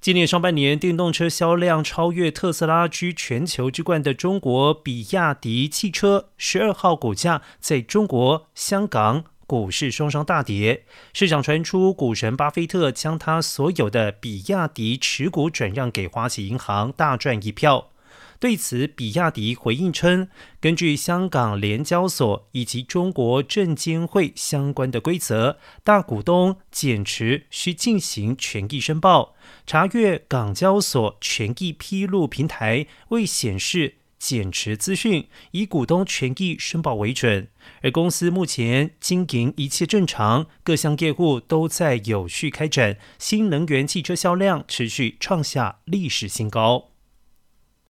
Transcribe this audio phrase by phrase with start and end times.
[0.00, 10.84] 今年上半年，电动车销量超越特斯拉居全球之冠的中国比亚迪汽车，十二号股价在中国、香港股市双双大跌。
[11.12, 17.89] 市场传出股神巴菲特将他所有的比亚迪持股转让给花旗银行，大赚一票。
[18.40, 20.26] 对此，比亚迪回应称，
[20.62, 29.34] 根据香港联交所以及中国证监会相关的规则，大股东减持需进行权益申报，
[29.66, 37.48] 查阅港交所权益披露平台未显示减持资讯，以股东权益申报为准。
[37.82, 46.89] 而公司目前经营一切正常，各项业务都在有序开展，新能源汽车销量持续创下历史新高。